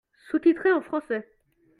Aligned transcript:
Sous-titré 0.31 0.71
en 0.71 0.81
français. 0.81 1.27